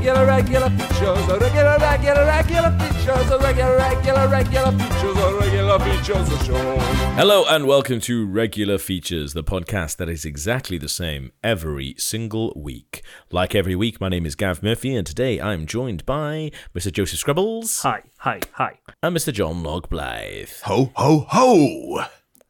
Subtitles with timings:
[0.00, 5.78] regular, regular features, a regular, regular, regular features, a regular, regular, regular features, a regular
[5.78, 6.78] features, show.
[7.18, 12.54] Hello and welcome to Regular Features, the podcast that is exactly the same every single
[12.56, 13.02] week.
[13.30, 16.90] Like every week, my name is Gav Murphy, and today I'm joined by Mr.
[16.90, 18.78] Joseph Skrebels Hi, hi, hi.
[19.02, 19.34] and Mr.
[19.34, 20.48] John Log Blythe.
[20.64, 22.04] Ho, ho, ho!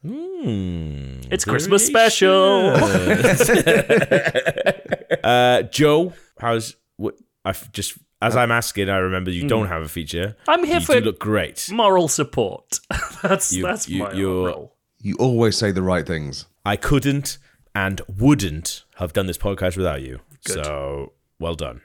[0.06, 1.18] Hmm.
[1.32, 2.74] It's Christmas special.
[5.24, 7.16] uh, Joe, how's what?
[7.44, 9.70] I've just as I'm asking, I remember you don't mm.
[9.70, 10.36] have a feature.
[10.46, 11.70] I'm here you for do look great.
[11.72, 12.80] moral support.
[13.22, 14.76] that's You- that's you- my you're- role.
[15.02, 16.44] You always say the right things.
[16.66, 17.38] I couldn't
[17.74, 20.20] and wouldn't have done this podcast without you.
[20.44, 20.62] Good.
[20.64, 21.80] So well done.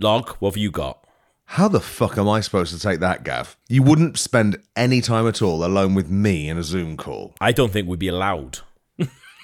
[0.00, 1.04] Log, what have you got?
[1.44, 3.56] How the fuck am I supposed to take that, Gav?
[3.68, 7.34] You wouldn't spend any time at all alone with me in a Zoom call.
[7.40, 8.58] I don't think we'd be allowed.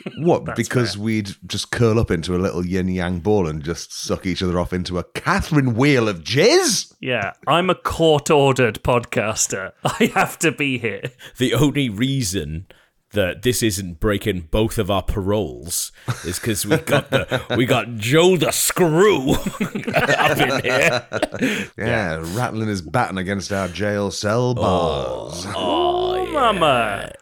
[0.18, 0.56] What?
[0.56, 4.42] because we'd just curl up into a little yin yang ball and just suck each
[4.42, 6.94] other off into a Catherine wheel of jizz?
[7.00, 9.72] Yeah, I'm a court-ordered podcaster.
[9.84, 11.12] I have to be here.
[11.38, 12.66] The only reason
[13.14, 15.90] that this isn't breaking both of our paroles
[16.24, 19.30] is because we got the we got Joe the Screw
[19.94, 21.70] up in here.
[21.78, 25.46] Yeah, rattling his baton against our jail cell oh, bars.
[25.54, 27.12] Oh, Mama.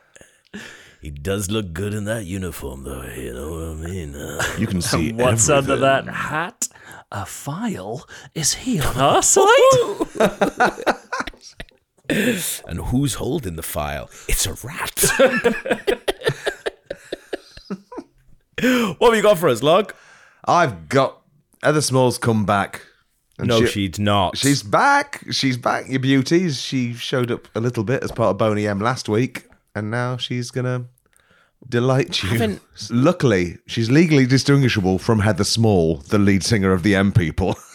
[1.03, 3.03] He does look good in that uniform, though.
[3.03, 4.15] You know what I mean?
[4.15, 6.69] Uh, You can see What's under that hat?
[7.11, 8.07] A file?
[8.35, 9.47] Is he on our side?
[12.69, 14.09] and who's holding the file?
[14.29, 15.05] It's a rat.
[18.99, 19.93] what have you got for us, Log?
[20.45, 21.21] I've got
[21.63, 22.87] Heather Smalls come back.
[23.39, 24.37] And No, she- she's not.
[24.37, 25.25] She's back.
[25.31, 26.61] She's back, you beauties.
[26.61, 29.45] She showed up a little bit as part of Boney M last week,
[29.75, 30.87] and now she's gonna
[31.69, 32.29] delight you.
[32.31, 37.57] Haven't- Luckily, she's legally distinguishable from Heather Small, the lead singer of the M People.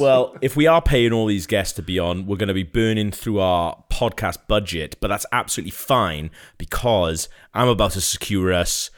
[0.00, 2.64] Well, if we are paying all these guests to be on, we're going to be
[2.64, 8.90] burning through our podcast budget, but that's absolutely fine because I'm about to secure us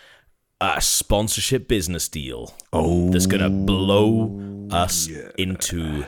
[0.59, 2.55] a sponsorship business deal.
[2.72, 5.06] Oh, that's going to blow us
[5.37, 6.06] into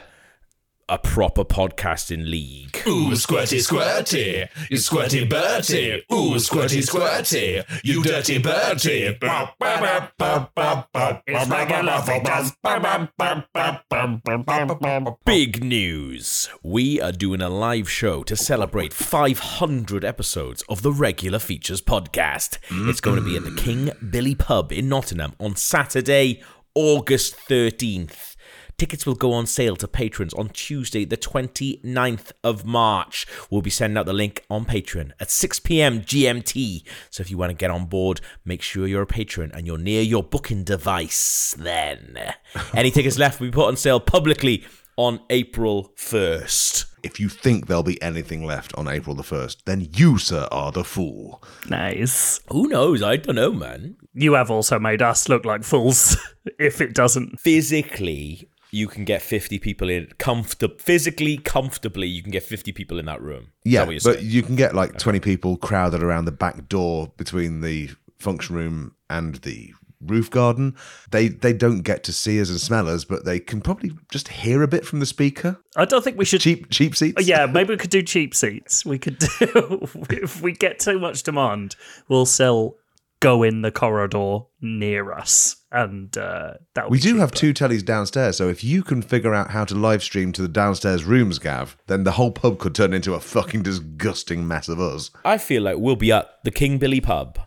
[0.89, 2.77] a proper podcasting league.
[2.87, 6.05] Ooh, squirty, squirty, you squirty Bertie.
[6.13, 9.17] Ooh, squirty, squirty, you dirty Bertie.
[15.25, 16.49] Big news!
[16.63, 22.59] We are doing a live show to celebrate 500 episodes of the Regular Features podcast.
[22.89, 26.43] It's going to be at the King Billy Pub in Nottingham on Saturday,
[26.75, 28.34] August 13th.
[28.77, 33.25] Tickets will go on sale to patrons on Tuesday, the 29th of March.
[33.49, 36.01] We'll be sending out the link on Patreon at 6 p.m.
[36.01, 36.83] GMT.
[37.09, 39.79] So if you want to get on board, make sure you're a patron and you're
[39.79, 42.19] near your booking device then.
[42.75, 44.65] Any tickets left will be put on sale publicly
[44.97, 46.87] on April 1st.
[47.03, 50.71] if you think there'll be anything left on April the 1st, then you, sir, are
[50.73, 51.43] the fool.
[51.69, 52.41] nice.
[52.51, 53.03] Who knows?
[53.03, 53.97] I don't know, man.
[54.15, 56.17] You have also made us look like fools
[56.59, 57.41] if it doesn't.
[57.41, 62.99] Physically, you can get 50 people in comfortable physically comfortably you can get 50 people
[62.99, 64.27] in that room Yeah, that but saying?
[64.29, 68.95] you can get like 20 people crowded around the back door between the function room
[69.09, 70.75] and the roof garden.
[71.11, 74.29] They they don't get to see us and smell us, but they can probably just
[74.29, 75.59] hear a bit from the speaker.
[75.77, 76.41] I don't think we should.
[76.43, 77.27] Cheap cheap seats.
[77.27, 78.85] Yeah, maybe we could do cheap seats.
[78.85, 81.77] We could do if we get too much demand,
[82.09, 82.77] we'll sell
[83.25, 88.37] go in the corridor near us, and uh, that We do have two tellies downstairs,
[88.37, 91.77] so if you can figure out how to live stream to the downstairs rooms, Gav,
[91.87, 95.11] then the whole pub could turn into a fucking disgusting mess of us.
[95.25, 97.39] i feel like we'll be at the king billy pub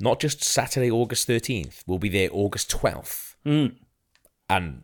[0.00, 3.34] not just saturday august 13th we'll be there august 12th
[4.48, 4.82] and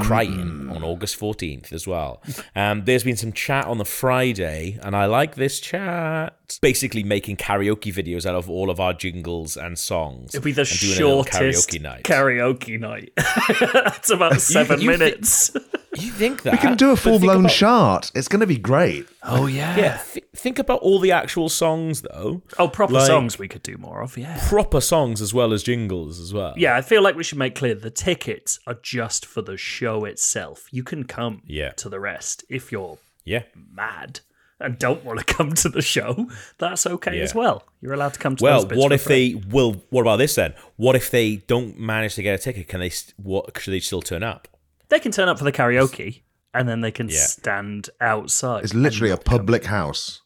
[0.00, 2.22] crying on august 14th as well
[2.54, 7.36] um, there's been some chat on the friday and i like this chat basically making
[7.36, 10.92] karaoke videos out of all of our jingles and songs It'll be the and doing
[10.92, 13.12] a little shortest karaoke night karaoke night.
[13.74, 15.50] That's about seven you thi- minutes.
[16.02, 18.12] you think that We can do a full blown about- chart.
[18.14, 19.06] It's going to be great.
[19.22, 19.76] oh yeah.
[19.76, 22.42] Yeah, th- think about all the actual songs though.
[22.58, 24.16] Oh, proper Like- songs we could do more of.
[24.16, 24.38] Yeah.
[24.48, 26.54] Proper songs as well as jingles as well.
[26.56, 30.04] Yeah, I feel like we should make clear the tickets are just for the show
[30.04, 30.66] itself.
[30.70, 31.70] You can come Yeah.
[31.72, 33.42] to the rest if you're Yeah.
[33.54, 34.20] mad
[34.58, 36.28] and don't want to come to the show.
[36.58, 37.24] That's okay Yeah.
[37.24, 37.64] as well.
[37.82, 39.34] You're allowed to come to Well, those bits what if free.
[39.34, 39.82] they will?
[39.90, 40.54] What about this then?
[40.76, 42.66] What if they don't manage to get a ticket?
[42.68, 42.90] Can they?
[43.16, 44.48] What should they still turn up?
[44.88, 46.22] They can turn up for the karaoke
[46.54, 47.16] and then they can Yeah.
[47.20, 48.64] stand outside.
[48.64, 49.38] It's literally a and come.
[49.38, 50.22] public house.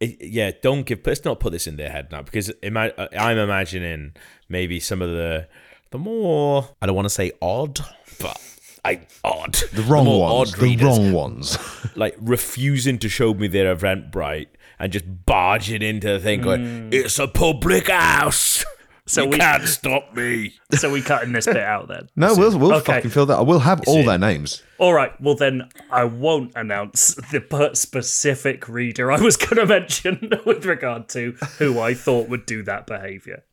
[0.00, 1.00] It, yeah, don't give.
[1.06, 4.14] Let's not put this in their head now because ima- uh, I'm imagining
[4.48, 5.48] maybe some of the
[5.90, 7.78] the more I don't want to say odd,
[8.20, 8.40] but
[8.84, 10.52] like odd, The wrong more ones.
[10.52, 11.58] odd The readers, wrong ones.
[11.96, 14.48] like refusing to show me their event Eventbrite
[14.80, 16.92] and just barging into the thing, going, mm.
[16.94, 18.64] "It's a public house."
[19.06, 20.54] So you we- can't stop me.
[20.74, 22.08] So we cutting this bit out then.
[22.16, 22.94] No, we'll we'll Okay.
[22.94, 23.46] fucking fill that.
[23.46, 24.62] We'll have all their names.
[24.78, 25.12] All right.
[25.20, 31.08] Well, then I won't announce the specific reader I was going to mention with regard
[31.10, 33.44] to who I thought would do that behaviour.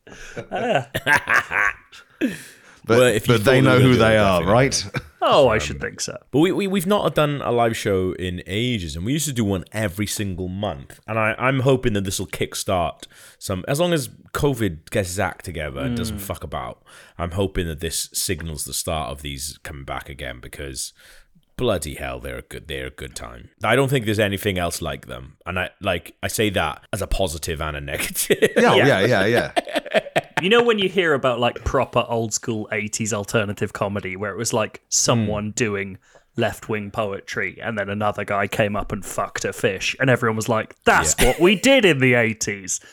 [0.50, 0.88] Ah.
[2.84, 4.52] But, Well, if you but they know who they are, definitely.
[4.52, 4.84] right?
[5.24, 6.18] Oh, I should think so.
[6.32, 9.32] But we, we, we've not done a live show in ages, and we used to
[9.32, 10.98] do one every single month.
[11.06, 13.04] And I, I'm hoping that this will kickstart
[13.38, 16.20] some, as long as COVID gets his act together and doesn't mm.
[16.20, 16.82] fuck about,
[17.18, 20.92] I'm hoping that this signals the start of these coming back again because
[21.56, 23.50] bloody hell, they're a good, they're a good time.
[23.62, 25.36] I don't think there's anything else like them.
[25.46, 28.50] And I, like, I say that as a positive and a negative.
[28.56, 29.52] Yeah, yeah, yeah, yeah.
[30.42, 34.36] You know when you hear about like proper old school 80s alternative comedy where it
[34.36, 35.50] was like someone hmm.
[35.50, 35.98] doing
[36.36, 40.34] left wing poetry and then another guy came up and fucked a fish and everyone
[40.34, 42.84] was like that's what we did in the 80s.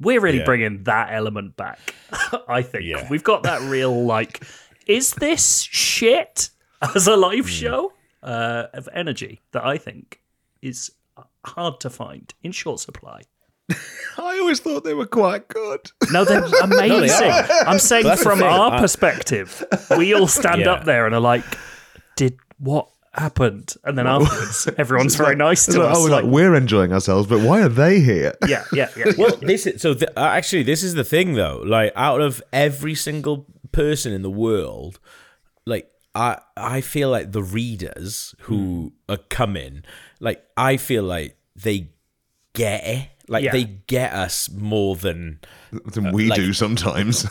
[0.00, 0.44] We're really Yeah.
[0.44, 1.94] bringing that element back.
[2.48, 3.06] I think Yeah.
[3.10, 4.42] we've got that real like
[4.86, 6.48] is this shit
[6.94, 7.50] as a live hmm.
[7.50, 7.92] show
[8.24, 10.20] uh, of energy that I think
[10.62, 10.90] is
[11.44, 13.22] hard to find in short supply.
[14.18, 15.80] I always thought they were quite good.
[16.12, 17.30] No, they're amazing.
[17.66, 19.64] I'm saying That's from our I- perspective,
[19.96, 20.72] we all stand Yeah.
[20.72, 21.44] up there and are like,
[22.16, 25.98] "Did what happened?" And then afterwards, everyone's very nice It's to like, us.
[25.98, 28.34] oh, like, like, we're enjoying ourselves, but why are they here?
[28.46, 29.12] yeah, yeah, yeah.
[29.16, 29.94] well, this is so.
[29.94, 31.62] Th- uh, actually, this is the thing, though.
[31.64, 35.00] Like, out of every single person in the world,
[35.66, 39.12] like I, I feel like the readers who hmm.
[39.12, 39.82] are coming,
[40.20, 41.90] like I feel like they
[42.52, 43.08] get it.
[43.26, 43.52] Like Yeah.
[43.52, 45.40] they get us more than
[45.72, 47.26] Than we uh, like- do sometimes.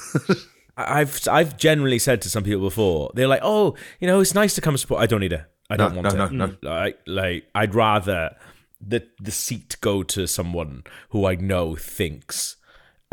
[0.75, 1.27] I've.
[1.27, 3.11] I've generally said to some people before.
[3.13, 5.45] They're like, "Oh, you know, it's nice to come support." I don't need it.
[5.69, 6.31] I don't No, want no, it.
[6.31, 6.57] no, no.
[6.63, 8.35] Like, like I'd rather
[8.81, 12.55] the the seat go to someone who I know thinks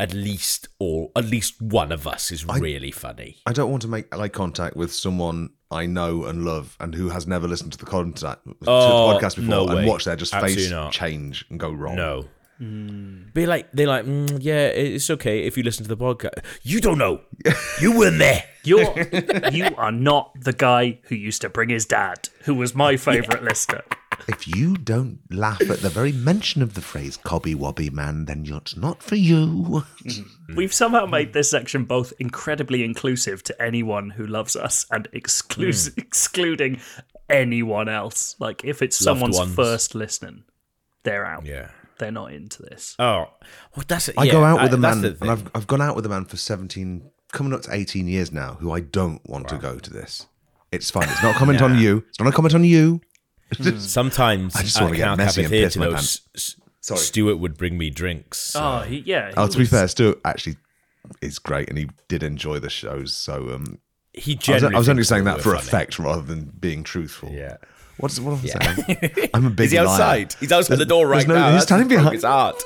[0.01, 3.37] at least or at least one of us is really funny.
[3.45, 7.09] I don't want to make eye contact with someone I know and love and who
[7.09, 9.85] has never listened to the contact to Oh, the podcast before no and way.
[9.87, 10.91] watch their just Absolutely face not.
[10.91, 11.95] change and go wrong.
[11.95, 12.25] No.
[13.33, 16.43] Be like they're like, mm, yeah, it's okay if you listen to the podcast.
[16.63, 17.21] You don't know.
[17.81, 18.43] You weren't there.
[18.63, 18.93] You're
[19.51, 23.43] you are not the guy who used to bring his dad, who was my favorite
[23.43, 23.81] listener.
[24.27, 28.45] If you don't laugh at the very mention of the phrase "cobby wobby man," then
[28.47, 29.83] it's not for you.
[30.55, 35.93] We've somehow made this section both incredibly inclusive to anyone who loves us and exclus-
[35.93, 35.99] Hmm.
[36.01, 36.81] excluding
[37.29, 38.35] anyone else.
[38.39, 39.55] Like if it's Loved someone's ones.
[39.55, 40.43] first listening,
[41.03, 41.45] they're out.
[41.45, 41.69] Yeah.
[41.99, 42.95] They're not into this.
[42.97, 43.27] Oh,
[43.75, 44.15] well, that's it.
[44.17, 45.29] I go out with a man, and.
[45.29, 48.55] I've I've gone out with a man for seventeen, coming up to eighteen years now,
[48.59, 50.25] who I don't want to go to this.
[50.71, 51.03] It's fine.
[51.09, 52.03] It's not a comment on you.
[52.09, 53.01] It's not a comment on you.
[53.79, 56.21] Sometimes I just wanna get Canal messy and Cafe piss my Theatre, though, pants.
[56.35, 56.55] S-
[56.91, 58.55] S- Stuart would bring me drinks.
[58.55, 59.29] Oh, he, yeah.
[59.29, 60.57] he Oh, to be was- fair, Stuart actually
[61.21, 63.13] is great, and he did enjoy the shows.
[63.13, 63.79] So um,
[64.13, 65.59] he I was, generally I was only saying that for funny.
[65.59, 67.29] effect rather than being truthful.
[67.29, 67.57] Yeah.
[67.97, 68.47] What's what am I
[68.85, 69.29] saying?
[69.33, 69.87] I'm a big Is he liar.
[69.87, 70.33] outside?
[70.39, 71.53] He's outside the door right no- now.
[71.53, 72.61] he's standing behind- His heart.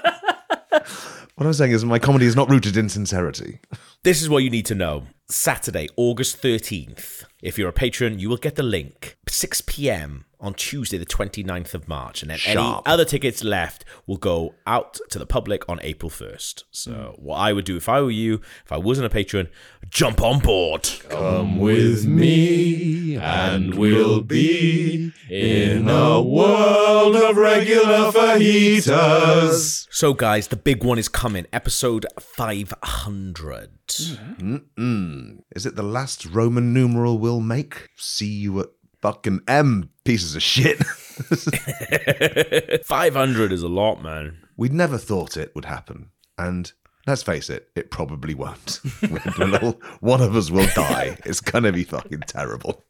[1.35, 3.59] What I'm saying is my comedy is not rooted in sincerity.
[4.03, 5.03] This is what you need to know.
[5.29, 7.25] Saturday, August 13th.
[7.45, 9.17] If you're a patron, you will get the link.
[9.27, 10.25] 6 p.m.
[10.45, 12.21] on Tuesday, the 29th of March.
[12.21, 16.63] And then any other tickets left will go out to the public on April 1st.
[16.71, 17.25] So, hmm.
[17.25, 19.49] what I would do if I were you, if I wasn't a patron,
[19.89, 20.87] jump on board.
[21.09, 29.87] Come with me, and we'll be in a world of regular fajitas.
[29.89, 31.47] So, guys, the big one is coming.
[31.51, 33.71] Episode 500.
[33.87, 35.37] Mm-hmm.
[35.55, 37.87] Is it the last Roman numeral we'll make?
[37.97, 38.67] See you at
[39.05, 40.83] fucking M, pieces of shit.
[42.85, 44.35] 500 is a lot, man.
[44.57, 46.09] We'd never thought it would happen.
[46.39, 46.71] And
[47.05, 48.79] let's face it, it probably won't.
[49.37, 51.19] Little- One of us will die.
[51.23, 52.83] It's gonna be fucking terrible.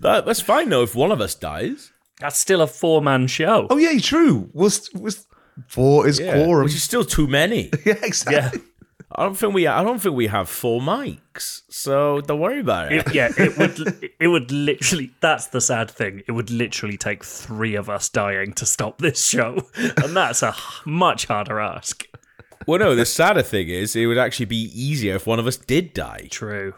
[0.00, 1.92] That, that's fine, though, if one of us dies.
[2.18, 3.66] That's still a four man show.
[3.68, 4.48] Oh yeah, true.
[4.54, 5.26] Was was
[5.68, 6.64] four is Yeah, quorum.
[6.64, 7.70] which is still too many.
[7.84, 8.60] yeah, exactly.
[8.62, 8.66] Yeah.
[9.18, 9.66] I don't think we.
[9.66, 13.06] I don't think we have four mics, so don't worry about it.
[13.06, 14.10] It, yeah, it would.
[14.20, 15.10] It would literally.
[15.20, 16.22] That's the sad thing.
[16.28, 20.54] It would literally take three of us dying to stop this show, and that's a
[20.84, 22.04] much harder ask.
[22.66, 22.94] well, no.
[22.94, 26.28] The sadder thing is, it would actually be easier if one of us did die.
[26.30, 26.74] True.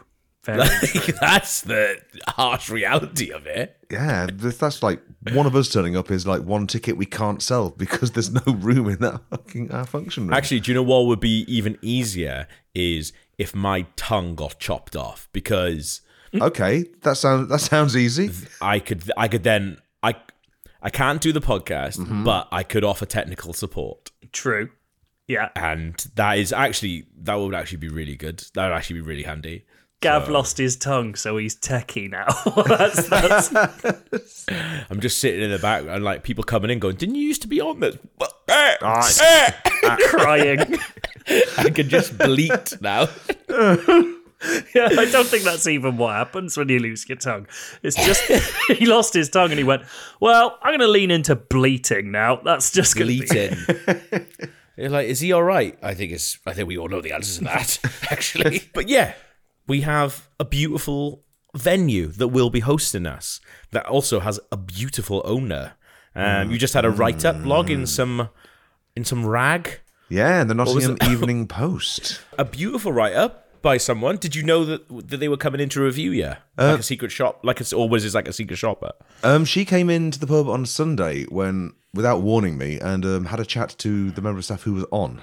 [0.57, 0.69] Very.
[0.95, 3.77] Like, that's the harsh reality of it.
[3.91, 5.01] Yeah, that's like
[5.33, 8.41] one of us turning up is like one ticket we can't sell because there's no
[8.53, 10.33] room in that fucking our function room.
[10.33, 14.95] Actually, do you know what would be even easier is if my tongue got chopped
[14.95, 16.01] off because
[16.39, 18.29] Okay, that sounds that sounds easy.
[18.61, 20.13] I could I could then I
[20.81, 22.23] I can't do the podcast, Mm-hmm.
[22.23, 24.11] but I could offer technical support.
[24.31, 24.69] True.
[25.27, 25.49] Yeah.
[25.55, 28.43] And that is actually that would actually be really good.
[28.53, 29.65] That would actually be really handy.
[30.01, 32.27] Gav lost his tongue, so he's techie now.
[32.67, 34.45] that's, that's,
[34.89, 37.41] I'm just sitting in the back and like people coming in going, Didn't you used
[37.41, 37.97] to be on this?
[38.47, 39.51] Eh, eh.
[40.07, 40.77] crying.
[41.57, 43.09] I can just bleat now.
[44.73, 47.47] Yeah, I don't think that's even what happens when you lose your tongue.
[47.83, 48.23] It's just
[48.69, 49.83] he lost his tongue and he went,
[50.21, 52.37] "Well, I'm going to lean into bleating now.
[52.37, 54.27] That's just going to be Bleating.
[54.77, 55.77] You're like, is he all right?
[55.83, 56.39] I think it's.
[56.45, 57.79] I think we all know the answers to that,
[58.11, 58.69] actually.
[58.73, 59.13] but yeah,
[59.69, 61.23] we have a beautiful
[61.55, 63.39] venue that will be hosting us.
[63.71, 65.73] That also has a beautiful owner.
[66.15, 68.29] Um, you just had a write-up blog in some
[68.95, 69.79] in some rag.
[70.09, 70.97] Yeah, in the Nottingham?
[71.09, 72.19] Evening Post.
[72.37, 74.17] A beautiful write-up by someone.
[74.17, 76.33] Did you know that that they were coming in to review you?
[76.57, 78.91] like a secret shop, like it's always is like a secret shopper.
[79.23, 83.39] Um, she came into the pub on Sunday when, without warning me, and um, had
[83.39, 85.21] a chat to the member of staff who was on,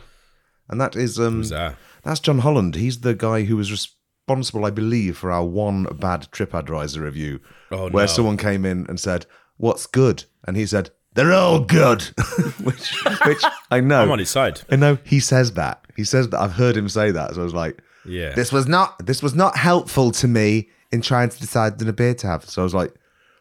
[0.68, 1.76] and that is um, that?
[2.04, 2.76] that's John Holland.
[2.76, 3.95] He's the guy who was
[4.28, 7.40] responsible, I believe, for our one bad TripAdvisor review,
[7.70, 8.12] Oh, where no.
[8.12, 12.02] someone came in and said, "What's good?" and he said, "They're all good,"
[12.62, 12.92] which,
[13.24, 14.02] which I know.
[14.02, 14.62] I'm on his side.
[14.70, 15.84] I know he says that.
[15.96, 16.40] He says that.
[16.40, 17.34] I've heard him say that.
[17.34, 18.34] So I was like, Yeah.
[18.34, 21.92] this was not this was not helpful to me in trying to decide on a
[21.92, 22.44] beer to have.
[22.48, 22.94] So I was like,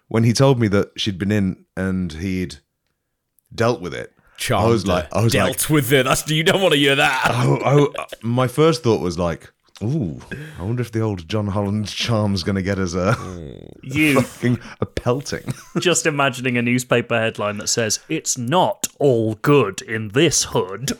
[0.07, 2.57] when he told me that she'd been in and he'd
[3.53, 6.05] dealt with it, Charmed I was like, I was dealt like, with it.
[6.05, 7.21] That's you don't want to hear that.
[7.31, 7.59] oh,
[7.97, 9.51] oh, my first thought was like,
[9.83, 10.21] ooh,
[10.59, 13.73] I wonder if the old John Holland charm's going to get us mm.
[13.83, 15.53] a, you fucking a pelting.
[15.79, 20.93] just imagining a newspaper headline that says it's not all good in this hood.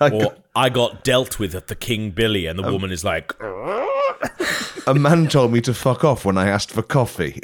[0.00, 3.04] Oh, or I got dealt with at the King Billy, and the um, woman is
[3.04, 3.34] like,
[4.86, 7.40] a man told me to fuck off when I asked for coffee.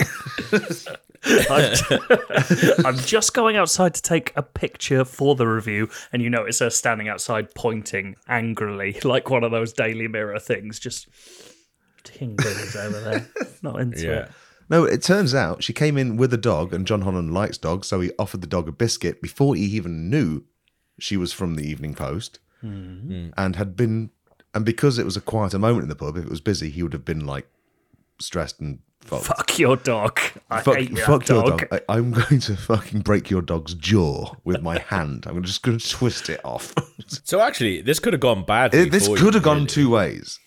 [1.24, 1.74] I'm,
[2.86, 6.70] I'm just going outside to take a picture for the review, and you notice her
[6.70, 10.78] standing outside pointing angrily, like one of those Daily Mirror things.
[10.78, 11.08] Just
[12.02, 13.26] tingles over there.
[13.62, 14.12] Not into yeah.
[14.12, 14.30] it.
[14.70, 17.88] No, it turns out she came in with a dog, and John Holland likes dogs,
[17.88, 20.44] so he offered the dog a biscuit before he even knew
[20.98, 22.98] she was from the Evening Post, hmm.
[23.00, 23.28] Hmm.
[23.36, 24.10] and had been,
[24.54, 26.82] and because it was a quieter moment in the pub, if it was busy, he
[26.82, 27.46] would have been like
[28.20, 29.24] stressed and fucked.
[29.26, 30.18] Fuck your dog.
[30.50, 31.68] I Fuck, hate that fuck your dog.
[31.68, 31.80] dog.
[31.88, 35.26] I, I'm going to fucking break your dog's jaw with my hand.
[35.26, 36.74] I'm just going to twist it off.
[37.24, 38.80] So actually, this could have gone badly.
[38.80, 39.66] It- this for could you, have gone really.
[39.66, 40.38] two ways,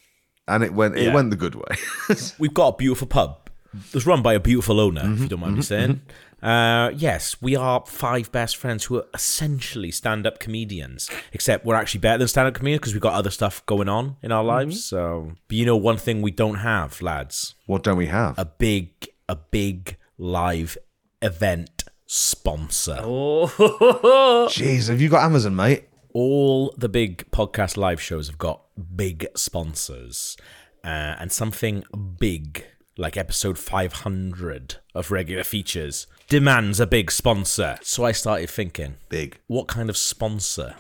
[0.48, 0.98] and it went.
[0.98, 1.14] It Yeah.
[1.14, 1.76] went the good way.
[2.40, 3.50] We've got a beautiful pub.
[3.94, 6.02] It's run by a beautiful owner, Mm-hmm, if you don't mind me saying.
[6.48, 11.10] Uh, yes, we are five best friends who are essentially stand-up comedians.
[11.34, 14.32] Except we're actually better than stand-up comedians because we've got other stuff going on in
[14.32, 14.86] our lives.
[14.86, 18.40] So, but you know, one thing we don't have, lads, what don't we have?
[18.40, 20.78] a big, a big live
[21.22, 23.00] event sponsor.
[23.02, 23.52] Oh,
[24.50, 25.84] Jeez, have you got Amazon, mate?
[26.14, 28.64] all the big podcast live shows have got
[28.96, 30.36] big sponsors
[30.84, 31.84] uh, and something
[32.18, 32.66] big
[32.98, 39.40] like episode 500 of regular features demands a big sponsor so i started thinking Big.
[39.48, 40.76] what kind of sponsor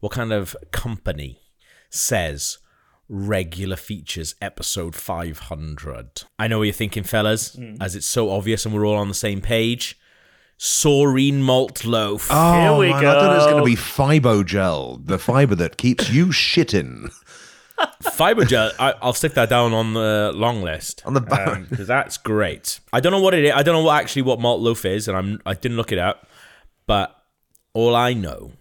[0.00, 1.40] what kind of company
[1.90, 2.58] says
[3.08, 7.76] regular features episode 500 i know what you're thinking fellas mm.
[7.80, 9.98] as it's so obvious and we're all on the same page
[10.58, 12.28] Soreen malt loaf.
[12.30, 15.76] Oh, Here we man, I thought it was going to be Fybogel, the fiber that
[15.76, 17.10] keeps you shitting.
[18.02, 21.68] Fybogel, I, I'll stick that down on the long list On the um, back.
[21.68, 22.80] because that's great.
[22.92, 23.52] I don't know what it is.
[23.52, 25.98] I don't know what actually what malt loaf is, and I'm I didn't look it
[25.98, 26.26] up.
[26.86, 27.16] But
[27.74, 28.52] all I know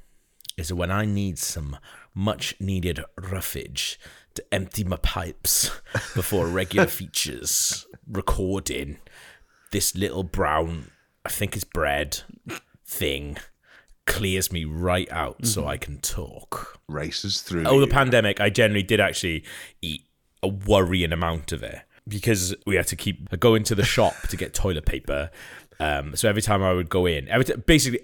[0.57, 1.77] is that when I need some
[2.13, 3.99] much needed roughage
[4.35, 5.71] to empty my pipes
[6.15, 8.97] before regular features recording,
[9.71, 10.91] this little brown,
[11.25, 12.21] I think it's bread
[12.85, 13.37] thing,
[14.05, 15.69] clears me right out so mm-hmm.
[15.69, 16.79] I can talk.
[16.87, 17.65] Races through.
[17.65, 17.91] Oh, the you.
[17.91, 19.43] pandemic, I generally did actually
[19.81, 20.05] eat
[20.43, 24.37] a worrying amount of it because we had to keep going to the shop to
[24.37, 25.29] get toilet paper.
[25.81, 27.99] Um, so every time I would go in, every t- basically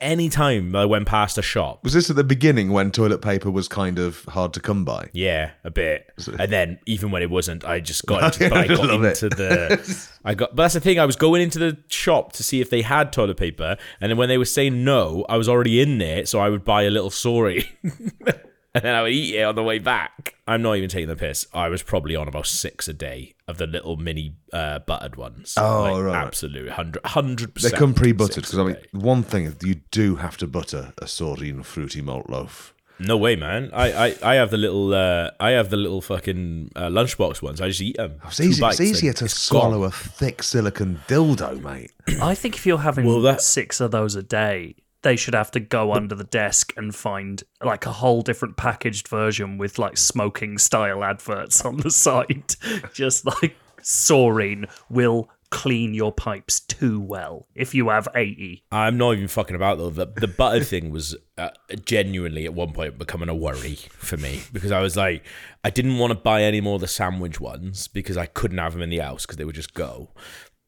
[0.00, 3.50] any time I went past a shop, Was this at the beginning when toilet paper
[3.50, 5.10] was kind of hard to come by?
[5.12, 8.86] yeah, a bit, and then even when it wasn't, I just got into, I got
[8.86, 9.20] love it.
[9.20, 10.56] the, I got.
[10.56, 13.12] But that's the thing, I was going into the shop to see if they had
[13.12, 16.38] toilet paper, and then when they were saying no, I was already in there, so
[16.40, 17.70] I would buy a little sorry.
[18.78, 20.34] And then I would eat it on the way back.
[20.46, 21.46] I'm not even taking the piss.
[21.52, 25.54] I was probably on about six a day of the little mini uh, buttered ones.
[25.58, 26.26] Oh, like, right.
[26.26, 27.72] Absolutely, 100 They percent.
[27.74, 31.04] They come pre-buttered because I mean, one thing is you do have to butter a
[31.06, 32.72] Soreen fruity malt loaf.
[33.00, 33.70] No way, man.
[33.72, 37.60] I, I, I have the little uh, I have the little fucking uh, lunchbox ones.
[37.60, 38.20] I just eat them.
[38.26, 41.92] It's, easy, it's easier to swallow a thick silicon dildo, mate.
[42.20, 45.50] I think if you're having Well, that- six of those a day, they should have
[45.52, 49.96] to go under the desk and find like a whole different packaged version with like
[49.96, 52.54] smoking style adverts on the side.
[52.92, 58.64] Just like Soreen will clean your pipes too well if you have 80.
[58.70, 59.90] I'm not even fucking about though.
[59.90, 61.50] The the butter thing was uh,
[61.84, 65.24] genuinely at one point becoming a worry for me because I was like,
[65.64, 68.72] I didn't want to buy any more of the sandwich ones because I couldn't have
[68.72, 70.10] them in the house because they would just go.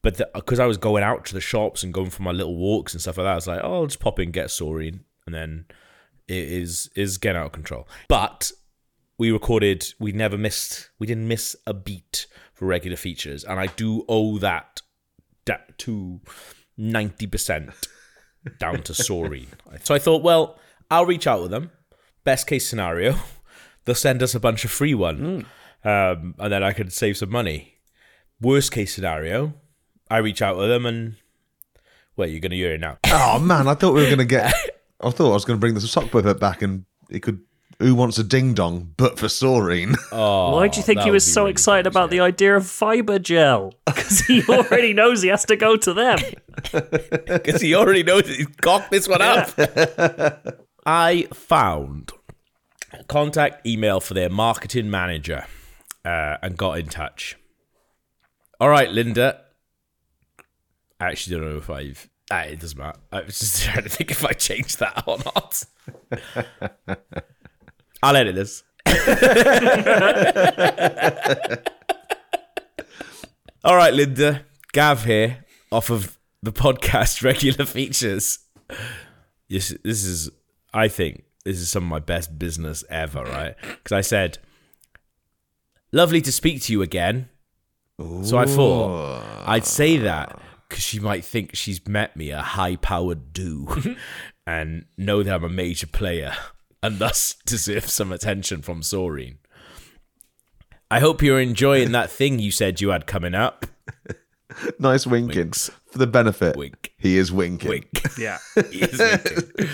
[0.02, 2.94] But because I was going out to the shops and going for my little walks
[2.94, 5.34] and stuff like that, I was like, oh, I'll just pop in, get Soreen, and
[5.34, 5.66] then
[6.26, 7.86] it is is getting out of control.
[8.08, 8.50] But
[9.18, 13.66] we recorded, we never missed, we didn't miss a beat for regular features, and I
[13.66, 14.80] do owe that
[15.44, 16.20] da- to
[16.78, 17.70] ninety percent
[18.58, 19.48] down to Soreen.
[19.84, 20.58] So I thought, well,
[20.90, 21.70] I'll reach out with them.
[22.24, 23.16] Best case scenario,
[23.84, 25.44] they'll send us a bunch of free one,
[25.84, 27.74] um, and then I could save some money.
[28.40, 29.54] Worst case scenario,
[30.10, 31.16] I reach out with them and.
[32.16, 32.98] Wait, you're going to hear it now.
[33.06, 34.52] Oh man, I thought we were going to get.
[35.00, 37.40] I thought I was going to bring the sock puppet back and it could.
[37.78, 38.92] Who wants a ding dong?
[38.98, 39.94] But for Soreen.
[40.12, 42.66] Oh, Why do you think he was so really excited good, about the idea of
[42.66, 43.72] fiber gel?
[43.86, 46.18] Because he already knows he has to go to them.
[46.72, 49.48] because he already knows he's cocked this one up.
[50.84, 52.12] I found
[52.92, 55.46] a contact email for their marketing manager
[56.04, 57.36] uh, and got in touch.
[58.60, 59.42] All right, Linda.
[61.00, 62.08] I actually don't know if I've.
[62.30, 63.00] Ah, it doesn't matter.
[63.10, 65.64] I was just trying to think if I changed that or not.
[68.02, 68.62] I'll edit this.
[73.64, 74.46] All right, Linda.
[74.72, 78.38] Gav here, off of the podcast regular features.
[79.48, 80.30] This, this is,
[80.72, 83.56] I think, this is some of my best business ever, right?
[83.60, 84.38] Because I said,
[85.92, 87.28] lovely to speak to you again.
[88.22, 90.40] So I thought I'd say that
[90.70, 93.96] because she might think she's met me, a high powered do,
[94.46, 96.32] and know that I'm a major player
[96.82, 99.36] and thus deserve some attention from Soreen.
[100.90, 103.66] I hope you're enjoying that thing you said you had coming up.
[104.78, 105.36] nice winking.
[105.36, 105.70] Winks.
[105.86, 106.56] For the benefit.
[106.56, 106.92] Wink.
[106.98, 107.68] He is winking.
[107.68, 108.02] Wink.
[108.18, 108.38] Yeah.
[108.70, 109.68] He is winking.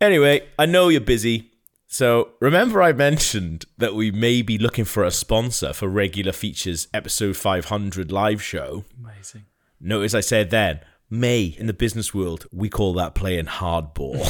[0.00, 1.52] anyway, I know you're busy.
[1.86, 6.88] So remember I mentioned that we may be looking for a sponsor for regular features
[6.92, 8.84] episode 500 live show.
[9.02, 9.44] Amazing.
[9.80, 14.26] Notice I said then, May in the business world, we call that playing hardball.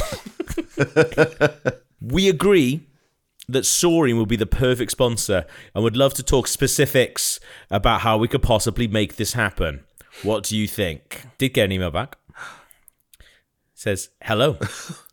[2.01, 2.87] we agree
[3.49, 7.39] that Soreen will be the perfect sponsor and would love to talk specifics
[7.71, 9.83] about how we could possibly make this happen.
[10.23, 11.25] What do you think?
[11.37, 12.17] Did get an email back.
[13.73, 14.57] Says, hello.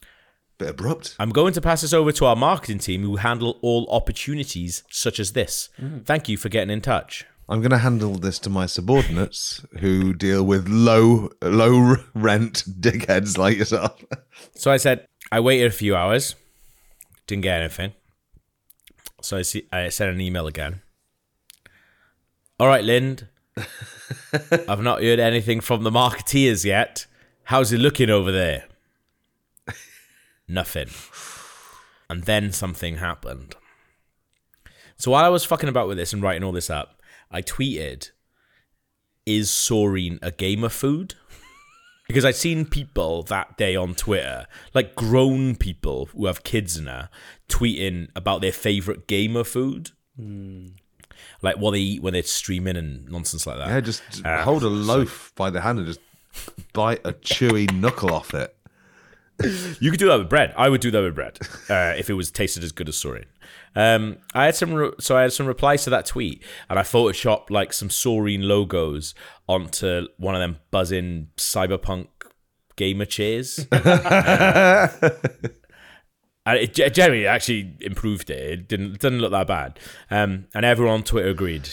[0.58, 1.16] Bit abrupt.
[1.18, 5.18] I'm going to pass this over to our marketing team who handle all opportunities such
[5.18, 5.68] as this.
[5.80, 6.04] Mm.
[6.06, 7.26] Thank you for getting in touch.
[7.48, 13.36] I'm going to handle this to my subordinates who deal with low, low rent dickheads
[13.38, 14.02] like yourself.
[14.56, 16.34] So I said, I waited a few hours,
[17.26, 17.92] didn't get anything.
[19.20, 20.82] So I see, I sent an email again.
[22.58, 23.28] All right, Lind.
[24.68, 27.06] I've not heard anything from the marketeers yet.
[27.44, 28.64] How's it looking over there?
[30.48, 30.88] Nothing.
[32.10, 33.54] And then something happened.
[34.96, 36.93] So while I was fucking about with this and writing all this up,
[37.34, 38.12] I tweeted,
[39.26, 41.14] Is Soreen a gamer food?
[42.06, 46.84] Because I'd seen people that day on Twitter, like grown people who have kids in
[46.84, 47.08] her,
[47.48, 49.92] tweeting about their favorite gamer food.
[50.14, 50.66] Hmm.
[51.40, 53.68] Like what they eat when they're streaming and nonsense like that.
[53.68, 56.00] Yeah, just uh, hold a loaf by the hand and just
[56.74, 58.53] bite a chewy knuckle off it.
[59.80, 60.54] You could do that with bread.
[60.56, 63.26] I would do that with bread uh, if it was tasted as good as Soreen.
[63.74, 66.82] Um, I had some, re- so I had some replies to that tweet, and I
[66.82, 69.14] photoshopped like some Soreen logos
[69.48, 72.08] onto one of them buzzing cyberpunk
[72.76, 73.66] gamer chairs.
[73.72, 74.88] Uh,
[76.46, 78.38] and it generally actually improved it.
[78.38, 79.78] It didn't it didn't look that bad.
[80.10, 81.70] Um, and everyone on Twitter agreed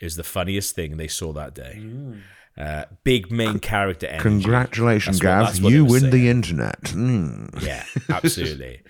[0.00, 1.82] was the funniest thing they saw that day.
[2.58, 4.22] Uh, big main character energy.
[4.22, 5.46] Congratulations, That's Gav.
[5.46, 6.80] that's what you was win the internet.
[6.82, 7.62] Mm.
[7.62, 8.82] Yeah, absolutely.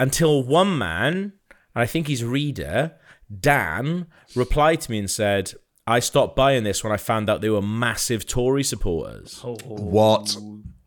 [0.00, 1.32] Until one man, and
[1.74, 2.94] I think he's reader,
[3.40, 5.52] Dan, replied to me and said,
[5.86, 9.40] I stopped buying this when I found out they were massive Tory supporters.
[9.42, 10.36] What?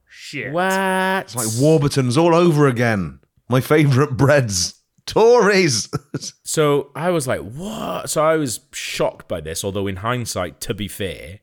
[0.07, 0.51] Shit.
[0.51, 1.23] What?
[1.23, 3.19] It's like Warburton's all over again.
[3.49, 4.75] My favourite breads.
[5.05, 5.89] Tories.
[6.43, 8.09] So I was like, what?
[8.09, 11.39] So I was shocked by this, although in hindsight, to be fair,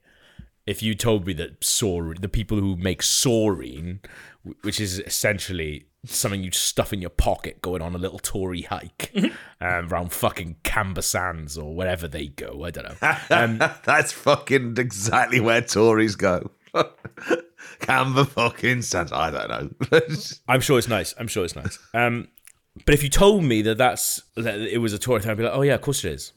[0.67, 4.01] if you told me that soreen, the people who make soreen,
[4.63, 9.13] which is essentially something you stuff in your pocket going on a little Tory hike
[9.61, 12.65] um, around fucking Camber Sands or wherever they go.
[12.65, 13.17] I don't know.
[13.31, 16.51] Um, That's fucking exactly where Tories go.
[17.81, 19.13] Camber fucking Sands.
[19.13, 20.01] I don't know.
[20.49, 21.15] I'm sure it's nice.
[21.19, 21.79] I'm sure it's nice.
[21.95, 22.29] Um,
[22.85, 25.43] but if you told me that that's that it was a Tory thing, I'd be
[25.45, 26.33] like, oh yeah, of course it is.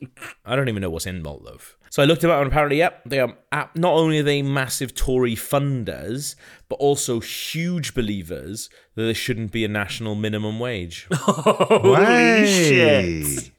[0.45, 1.73] I don't even know what's in Moldov.
[1.91, 4.93] So I looked them up, and apparently, yep, they are not only are they massive
[4.93, 6.36] Tory funders,
[6.69, 13.52] but also huge believers that there shouldn't be a national minimum wage, Holy shit.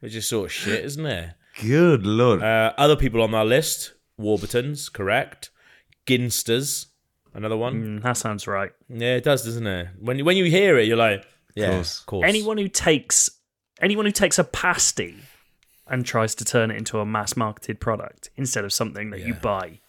[0.00, 1.34] which is sort of shit, isn't it?
[1.62, 2.42] Good lord.
[2.42, 5.50] Uh, other people on our list: Warburtons, correct.
[6.06, 6.86] Ginsters,
[7.34, 8.00] another one.
[8.00, 8.72] Mm, that sounds right.
[8.88, 9.88] Yeah, it does, doesn't it?
[9.98, 11.24] When when you hear it, you're like,
[11.60, 12.00] yeah, course.
[12.00, 12.28] of course.
[12.28, 13.30] Anyone who takes
[13.80, 15.16] anyone who takes a pasty
[15.86, 19.34] and tries to turn it into a mass marketed product instead of something that you
[19.34, 19.80] buy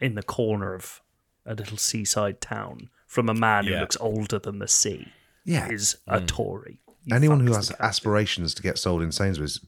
[0.00, 1.00] in the corner of
[1.46, 5.08] a little seaside town from a man who looks older than the sea
[5.44, 5.68] yeah.
[5.68, 6.26] is a mm.
[6.26, 6.78] Tory.
[7.04, 9.60] You Anyone who has aspirations to get sold in Sainsbury's,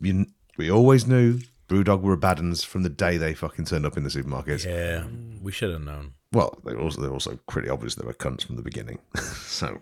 [0.00, 0.26] you,
[0.58, 4.02] we always knew Brewdog were bad uns from the day they fucking turned up in
[4.02, 4.66] the supermarkets.
[4.66, 5.04] Yeah,
[5.40, 6.12] we should have known.
[6.32, 8.98] Well, they also they're also pretty obvious they were cunts from the beginning.
[9.16, 9.80] so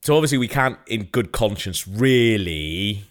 [0.00, 3.04] So obviously, we can't, in good conscience, really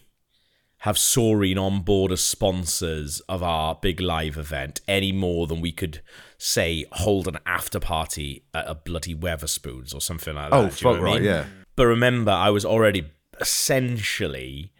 [0.78, 5.70] have Soreen on board as sponsors of our big live event any more than we
[5.70, 6.00] could
[6.38, 10.56] say hold an after party at a bloody Wetherspoons or something like that.
[10.56, 11.24] Oh, Do you know fuck what I right, mean?
[11.24, 11.44] yeah.
[11.76, 13.04] But remember, I was already
[13.40, 14.72] essentially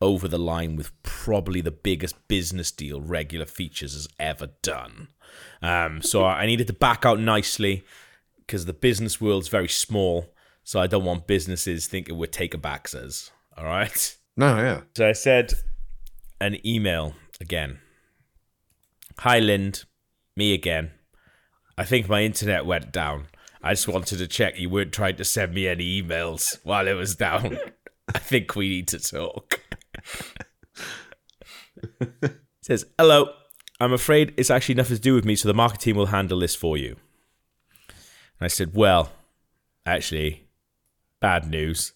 [0.00, 5.08] over the line with probably the biggest business deal regular features has ever done.
[5.62, 7.84] Um, so I needed to back out nicely
[8.38, 10.32] because the business world's very small.
[10.62, 13.30] So I don't want businesses thinking we're take baxers.
[13.56, 14.16] All right.
[14.36, 14.80] no, yeah.
[14.96, 15.54] So I said
[16.40, 17.78] an email again.
[19.18, 19.84] Hi, Lind.
[20.36, 20.90] Me again.
[21.78, 23.26] I think my internet went down.
[23.62, 26.94] I just wanted to check you weren't trying to send me any emails while it
[26.94, 27.58] was down.
[28.14, 29.60] I think we need to talk.
[32.60, 33.30] says, Hello.
[33.80, 36.38] I'm afraid it's actually nothing to do with me, so the market team will handle
[36.38, 36.96] this for you.
[37.88, 39.12] And I said, Well,
[39.84, 40.44] actually,
[41.20, 41.92] bad news.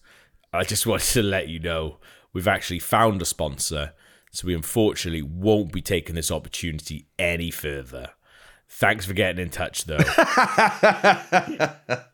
[0.51, 1.97] I just wanted to let you know
[2.33, 3.93] we've actually found a sponsor,
[4.31, 8.09] so we unfortunately won't be taking this opportunity any further.
[8.71, 9.97] Thanks for getting in touch, though.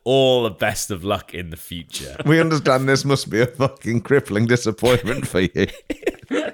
[0.06, 2.15] All the best of luck in the future.
[2.25, 5.67] We understand this must be a fucking crippling disappointment for you.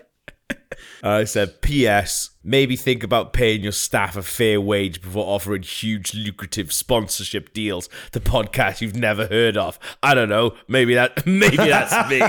[1.04, 2.32] I said, P.S.
[2.44, 7.90] Maybe think about paying your staff a fair wage before offering huge, lucrative sponsorship deals
[8.12, 9.80] to podcasts you've never heard of.
[10.04, 10.56] I don't know.
[10.68, 11.26] Maybe that.
[11.26, 12.22] Maybe that's me.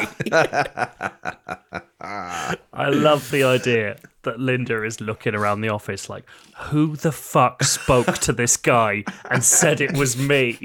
[2.00, 6.24] I love the idea that Linda is looking around the office like,
[6.56, 10.58] who the fuck spoke to this guy and said it was me?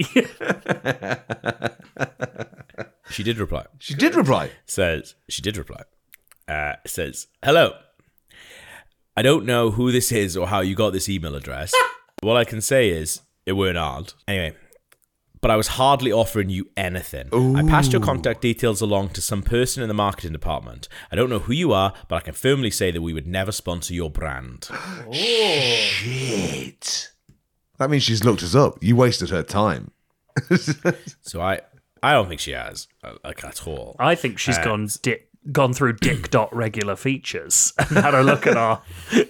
[3.10, 3.66] she did reply.
[3.80, 4.52] She did reply.
[4.66, 5.84] says she did reply.
[6.48, 7.74] Uh, says hello.
[9.18, 11.74] I don't know who this is or how you got this email address.
[12.24, 14.14] All I can say is it weren't hard.
[14.28, 14.56] Anyway,
[15.42, 17.30] but I was hardly offering you anything.
[17.56, 20.88] I passed your contact details along to some person in the marketing department.
[21.12, 23.52] I don't know who you are, but I can firmly say that we would never
[23.52, 24.70] sponsor your brand.
[25.12, 27.10] Shit.
[27.80, 28.78] That means she's looked us up.
[28.84, 29.90] You wasted her time.
[31.22, 31.60] So I,
[32.04, 33.96] I don't think she has, uh, like at all.
[34.00, 35.20] I think she's gone di-
[35.52, 38.82] gone through Dick Dot regular features and had a look at our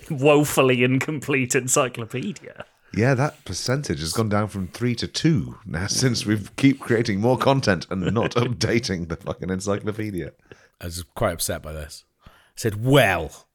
[0.09, 2.65] woefully incomplete encyclopedia.
[2.93, 7.19] Yeah, that percentage has gone down from three to two now since we keep creating
[7.19, 10.31] more content and not updating the fucking encyclopedia.
[10.79, 12.05] I was quite upset by this.
[12.25, 13.47] I said, Well,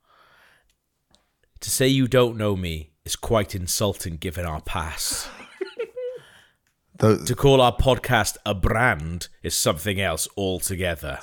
[1.61, 5.29] to say you don't know me is quite insulting given our past.
[6.99, 11.19] Though, To call our podcast a brand is something else altogether.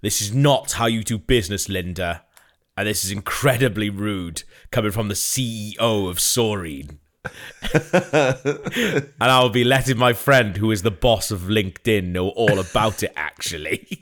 [0.00, 2.24] This is not how you do business, Linda,
[2.76, 6.98] and this is incredibly rude coming from the CEO of Soreen.
[7.74, 13.02] and I'll be letting my friend, who is the boss of LinkedIn, know all about
[13.02, 13.12] it.
[13.16, 14.00] Actually,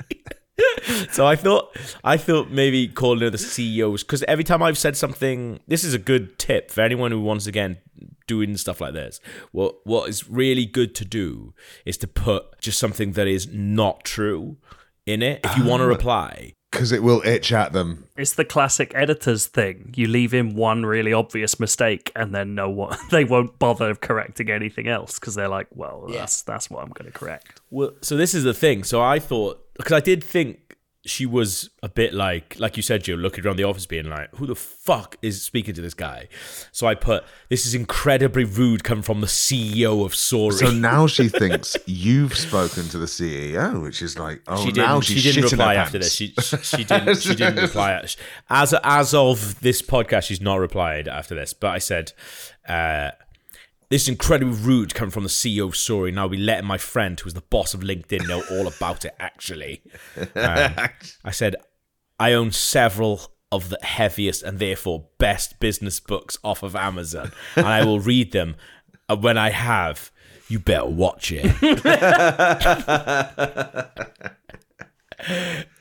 [1.10, 4.98] so I thought, I thought maybe calling her the CEOs because every time I've said
[4.98, 7.78] something, this is a good tip for anyone who wants again
[8.26, 9.18] doing stuff like this.
[9.52, 11.54] What what is really good to do
[11.86, 14.58] is to put just something that is not true
[15.06, 15.88] in it if you want to oh.
[15.88, 16.52] reply.
[16.70, 18.06] because it will itch at them.
[18.16, 19.94] It's the classic editor's thing.
[19.96, 24.50] You leave in one really obvious mistake, and then no one they won't bother correcting
[24.50, 28.16] anything else because they're like, "Well, that's that's what I'm going to correct." Well, so
[28.16, 28.84] this is the thing.
[28.84, 30.65] So I thought because I did think
[31.06, 34.34] she was a bit like, like you said, Joe, looking around the office, being like,
[34.36, 36.28] "Who the fuck is speaking to this guy?"
[36.72, 41.06] So I put, "This is incredibly rude, coming from the CEO of Sorry." So now
[41.06, 45.32] she thinks you've spoken to the CEO, which is like, oh, she now she's She
[45.32, 46.18] didn't reply after pants.
[46.18, 46.58] this.
[46.60, 47.16] She she didn't.
[47.22, 48.04] She didn't reply.
[48.50, 51.52] As as of this podcast, she's not replied after this.
[51.52, 52.12] But I said,
[52.68, 53.12] uh,
[53.88, 56.12] "This is incredibly rude coming from the CEO of Sorry.
[56.12, 59.14] Now we letting my friend, who's the boss of LinkedIn, know all about it.
[59.18, 59.82] Actually,
[60.34, 60.74] Um,
[61.24, 61.56] I said,
[62.18, 67.64] I own several." Of the heaviest and therefore best business books off of Amazon, and
[67.64, 68.56] I will read them.
[69.08, 70.10] And when I have,
[70.48, 71.44] you better watch it.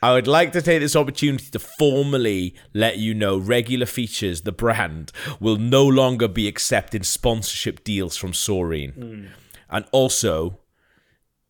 [0.01, 4.51] I would like to take this opportunity to formally let you know regular features, the
[4.51, 9.29] brand, will no longer be accepting sponsorship deals from Soreen.
[9.69, 10.59] And also,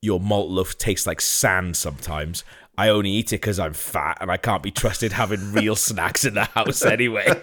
[0.02, 2.44] your malt loaf tastes like sand sometimes.
[2.78, 6.26] I only eat it because I'm fat and I can't be trusted having real snacks
[6.26, 7.26] in the house anyway.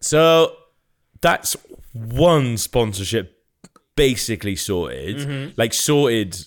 [0.00, 0.56] So
[1.20, 1.56] that's
[1.92, 3.37] one sponsorship
[3.98, 5.16] basically sorted.
[5.16, 5.50] Mm-hmm.
[5.56, 6.38] Like sorted,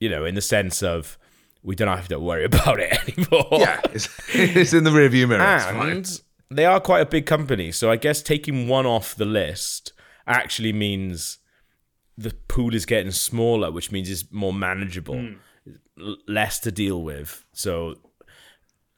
[0.00, 1.18] you know, in the sense of
[1.62, 3.48] we don't have to worry about it anymore.
[3.52, 5.56] Yeah, it's, it's in the rearview mirror.
[5.56, 5.90] It's fine.
[5.90, 7.72] And they are quite a big company.
[7.72, 9.92] So I guess taking one off the list
[10.26, 11.38] actually means
[12.16, 15.34] the pool is getting smaller, which means it's more manageable, hmm.
[15.98, 17.44] L- less to deal with.
[17.52, 17.94] So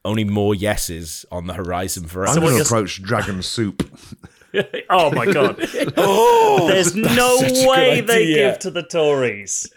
[0.04, 2.36] only more yeses on the horizon for us.
[2.36, 3.82] I'm going to just- approach Dragon Soup.
[4.90, 5.58] oh my god!
[5.96, 8.50] Oh, oh, there's no such a good way they idea.
[8.50, 9.72] give to the Tories.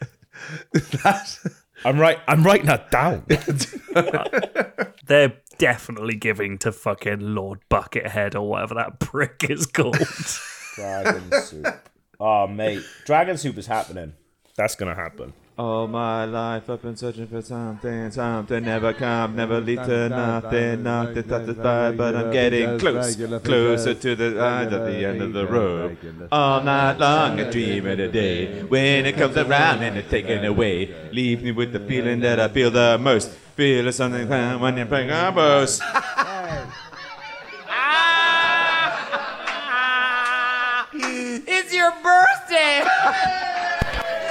[1.85, 2.19] I'm right.
[2.27, 3.23] I'm writing that down.
[5.05, 9.97] They're definitely giving to fucking Lord Buckethead or whatever that prick is called.
[10.75, 11.67] Dragon soup.
[12.19, 14.13] Oh, mate, dragon soup is happening.
[14.55, 15.33] That's gonna happen.
[15.59, 20.83] All my life I've been searching for something, something never come, never lead to nothing,
[20.83, 25.33] nothing to satisfied, but I'm getting close, closer to the light at the end of
[25.33, 25.97] the road.
[26.31, 30.45] All night long I dream of the day when it comes around and it's taken
[30.45, 30.95] away.
[31.11, 33.29] Leave me with the feeling that I feel the most.
[33.57, 35.67] Feel something when you're playing a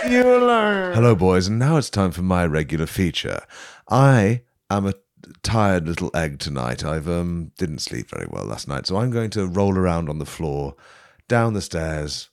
[0.09, 0.23] You.
[0.23, 3.43] Hello, boys, and now it's time for my regular feature.
[3.91, 4.41] I
[4.71, 4.95] am a
[5.43, 6.83] tired little egg tonight.
[6.83, 10.19] I've um didn't sleep very well last night, so I'm going to roll around on
[10.19, 10.77] the floor,
[11.29, 12.31] down the stairs.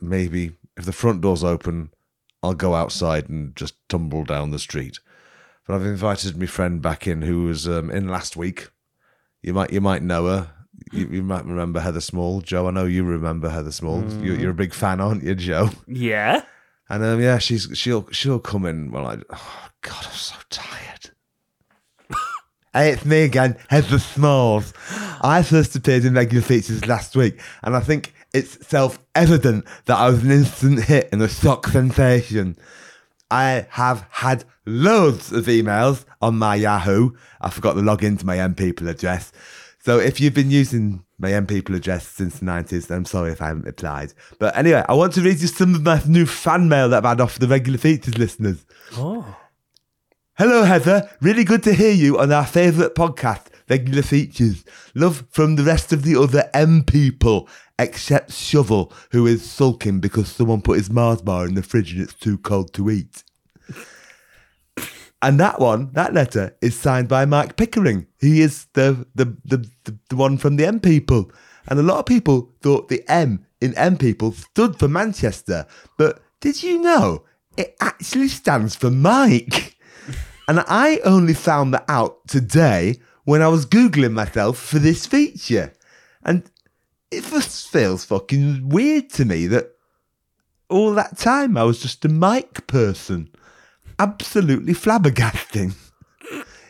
[0.00, 1.90] Maybe if the front door's open,
[2.42, 5.00] I'll go outside and just tumble down the street.
[5.66, 8.70] But I've invited my friend back in, who was um, in last week.
[9.42, 10.50] You might you might know her.
[10.92, 12.68] You, you might remember Heather Small, Joe.
[12.68, 14.02] I know you remember Heather Small.
[14.22, 15.68] You, you're a big fan, aren't you, Joe?
[15.86, 16.42] yeah.
[16.90, 18.90] And um, yeah, she's she'll she'll come in.
[18.90, 21.10] Well, I oh god, I'm so tired.
[22.74, 24.74] hey, it's me again, Heather Smalls.
[25.22, 30.10] I first appeared in regular features last week, and I think it's self-evident that I
[30.10, 32.56] was an instant hit and a shock sensation.
[33.30, 37.12] I have had loads of emails on my Yahoo.
[37.40, 39.30] I forgot to log into my M People address.
[39.82, 43.40] So if you've been using my M People address since the 90s, I'm sorry if
[43.40, 44.12] I haven't replied.
[44.38, 47.08] But anyway, I want to read you some of my new fan mail that I've
[47.08, 48.66] had off the regular features listeners.
[48.92, 49.36] Oh.
[50.36, 51.10] Hello, Heather.
[51.20, 54.64] Really good to hear you on our favourite podcast, Regular Features.
[54.94, 60.28] Love from the rest of the other M people, except Shovell, who is sulking because
[60.28, 63.22] someone put his Mars bar in the fridge and it's too cold to eat.
[65.22, 68.06] And that one, that letter, is signed by Mike Pickering.
[68.20, 71.30] He is the the, the, the, the one from the M people.
[71.68, 75.66] And a lot of people thought the M in M people stood for Manchester.
[75.98, 77.24] But did you know
[77.56, 79.76] it actually stands for Mike?
[80.48, 85.72] And I only found that out today when I was Googling myself for this feature.
[86.24, 86.50] And
[87.12, 89.70] it just feels fucking weird to me that
[90.68, 93.30] all that time I was just a Mike person.
[94.00, 95.74] Absolutely flabbergasting.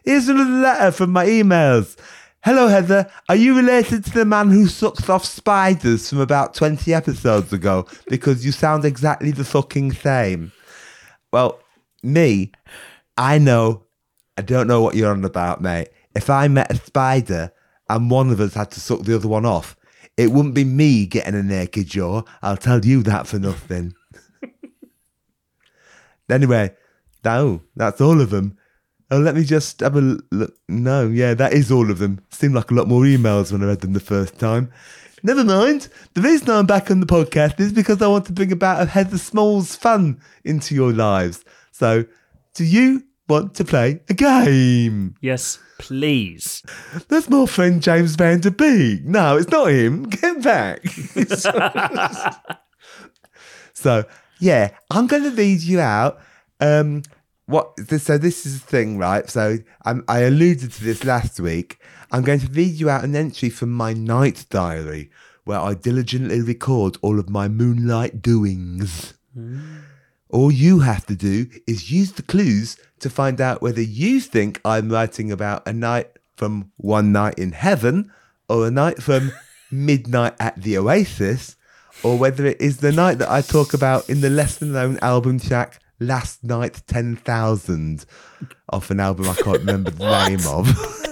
[0.05, 1.97] Here's another letter from my emails.
[2.43, 3.09] Hello, Heather.
[3.29, 7.87] Are you related to the man who sucks off spiders from about 20 episodes ago?
[8.09, 10.51] Because you sound exactly the fucking same.
[11.33, 11.61] Well,
[12.03, 12.51] me,
[13.17, 13.85] I know.
[14.37, 15.91] I don't know what you're on about, mate.
[16.17, 17.53] If I met a spider
[17.89, 19.77] and one of us had to suck the other one off,
[20.17, 22.23] it wouldn't be me getting a naked jaw.
[22.43, 23.95] I'll tell you that for nothing.
[26.29, 26.75] anyway,
[27.25, 28.57] no, oh, that's all of them.
[29.11, 30.55] Oh, let me just have a look.
[30.69, 32.21] No, yeah, that is all of them.
[32.31, 34.71] Seemed like a lot more emails when I read them the first time.
[35.23, 35.89] Never mind.
[36.15, 38.87] The reason I'm back on the podcast is because I want to bring about a
[38.87, 41.45] Heather Smalls fun into your lives.
[41.73, 42.05] So,
[42.55, 45.17] do you want to play a game?
[45.21, 46.63] Yes, please.
[47.09, 49.05] That's my friend James Van Der Beek.
[49.05, 50.05] No, it's not him.
[50.09, 50.87] Get back.
[53.75, 54.05] so,
[54.39, 56.21] yeah, I'm going to read you out.
[56.61, 57.03] Um,
[57.47, 57.79] what?
[58.01, 59.29] So this is the thing, right?
[59.29, 61.79] So um, I alluded to this last week.
[62.13, 65.11] I'm going to read you out an entry from my night diary,
[65.45, 69.15] where I diligently record all of my moonlight doings.
[70.29, 74.61] All you have to do is use the clues to find out whether you think
[74.65, 78.13] I'm writing about a night from One Night in Heaven
[78.49, 79.33] or a night from
[79.71, 81.57] Midnight at the Oasis
[82.03, 85.41] or whether it is the night that I talk about in the lesser known album
[85.41, 88.07] track Last Night 10,000
[88.71, 91.11] off an album I can't remember the name of.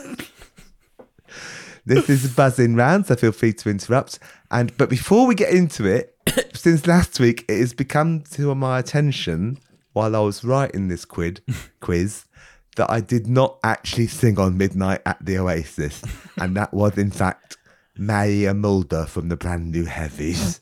[1.88, 4.18] This is buzzing round, so feel free to interrupt.
[4.50, 6.14] And but before we get into it,
[6.54, 9.58] since last week it has become to my attention
[9.94, 11.40] while I was writing this quid
[11.80, 12.26] quiz
[12.76, 16.02] that I did not actually sing on Midnight at the Oasis,
[16.36, 17.56] and that was in fact
[17.96, 20.60] Maria Muldaur from the brand new Heavies.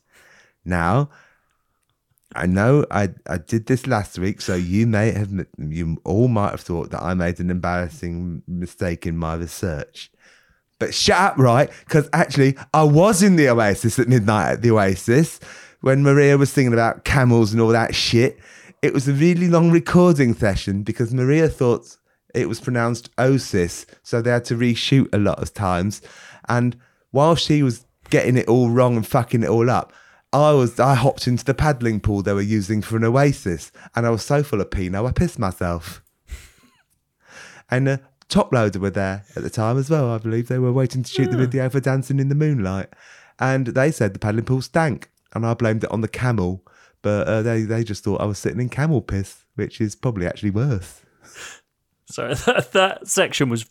[0.64, 1.10] Now,
[2.37, 6.51] I know I, I did this last week, so you may have you all might
[6.51, 10.11] have thought that I made an embarrassing mistake in my research.
[10.79, 11.70] But shut up, right?
[11.81, 15.40] Because actually, I was in the Oasis at midnight at the Oasis
[15.81, 18.38] when Maria was singing about camels and all that shit.
[18.83, 21.96] It was a really long recording session because Maria thought
[22.35, 26.03] it was pronounced Osis, so they had to reshoot a lot of times.
[26.49, 26.77] And
[27.11, 29.94] while she was getting it all wrong and fucking it all up,
[30.42, 34.07] I was I hopped into the paddling pool they were using for an Oasis, and
[34.07, 36.03] I was so full of Pinot I pissed myself.
[37.68, 37.96] And uh,
[38.29, 40.09] Toploader were there at the time as well.
[40.09, 42.90] I believe they were waiting to shoot the video for Dancing in the Moonlight,
[43.40, 46.64] and they said the paddling pool stank, and I blamed it on the camel.
[47.03, 50.29] But uh, they they just thought I was sitting in camel piss, which is probably
[50.29, 51.03] actually worse.
[52.09, 53.66] So that, that section was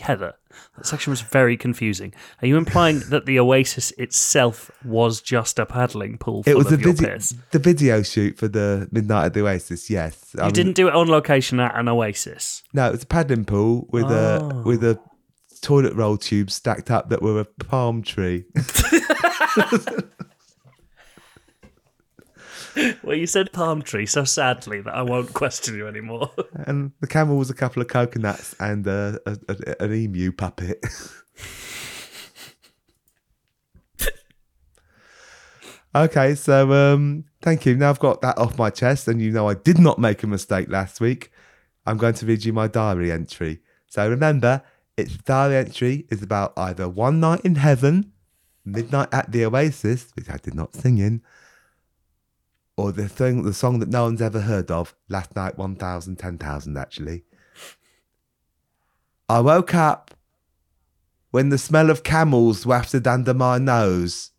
[0.00, 0.34] Heather.
[0.76, 2.12] That section was very confusing.
[2.40, 6.76] Are you implying that the Oasis itself was just a paddling pool It was the
[6.76, 7.18] video
[7.50, 9.88] the video shoot for the Midnight at the Oasis.
[9.90, 12.62] Yes, You didn't do it on location at an Oasis.
[12.72, 14.60] No, it was a paddling pool with Oh.
[14.60, 14.98] a with a
[15.62, 18.44] toilet roll tube stacked up that were a palm tree.
[23.02, 26.30] Well, you said palm tree so sadly that I won't question you anymore.
[26.54, 30.84] and the camel was a couple of coconuts and a, a, a, an emu puppet.
[35.94, 37.76] okay, so um, thank you.
[37.76, 40.26] Now I've got that off my chest, and you know I did not make a
[40.26, 41.30] mistake last week.
[41.84, 43.60] I'm going to read you my diary entry.
[43.88, 44.62] So remember,
[44.96, 48.12] its diary entry is about either one night in heaven,
[48.64, 51.22] midnight at the Oasis, which I did not sing in,
[52.76, 56.76] or the thing, the song that no one's ever heard of, last night 1,000, 10,000
[56.78, 57.24] actually.
[59.28, 60.14] I woke up
[61.30, 64.30] when the smell of camels wafted under my nose.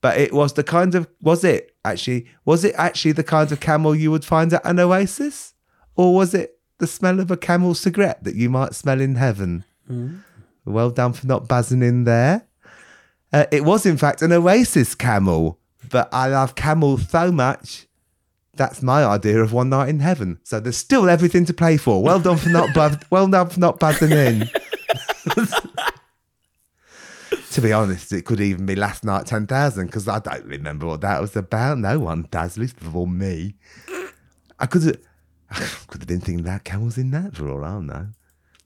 [0.00, 3.60] But it was the kind of, was it actually, was it actually the kind of
[3.60, 5.54] camel you would find at an oasis?
[5.94, 9.64] Or was it the smell of a camel cigarette that you might smell in heaven?
[10.64, 12.46] Well done for not buzzing in there.
[13.32, 15.58] Uh, it was, in fact, an oasis camel,
[15.90, 17.86] but I love camels so much.
[18.54, 20.38] That's my idea of one night in heaven.
[20.42, 22.02] So there's still everything to play for.
[22.02, 24.48] Well done for not buzz- well done for not buzzing in.
[27.50, 30.86] to be honest, it could even be last night ten thousand because I don't remember
[30.86, 31.78] what that was about.
[31.78, 33.56] No one does, least before me.
[34.58, 34.98] I could have,
[35.88, 38.06] could have been thinking about camels in that for all I know.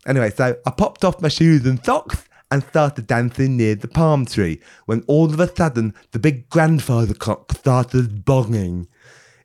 [0.07, 4.27] Anyway, so I popped off my shoes and socks and started dancing near the palm
[4.27, 8.87] tree when all of a sudden the big grandfather clock started bonging.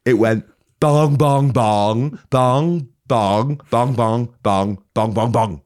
[0.06, 0.46] It went
[0.80, 5.62] bong, bong, bong, bong, bong, bong, bong, bong, bong, bong, bong.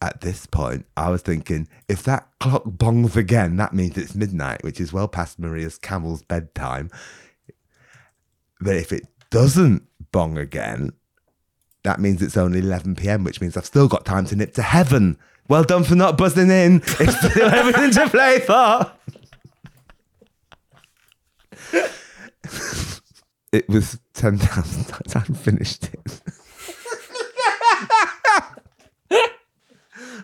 [0.00, 4.64] At this point, I was thinking, if that clock bongs again, that means it's midnight,
[4.64, 6.90] which is well past Maria's camel's bedtime.
[8.60, 10.92] But if it doesn't bong again,
[11.84, 14.62] that means it's only 11 p.m., which means I've still got time to nip to
[14.62, 15.18] heaven.
[15.48, 16.76] Well done for not buzzing in.
[17.00, 18.92] It's still everything to play for.
[23.52, 25.16] it was 10,000 times.
[25.16, 26.20] I finished it.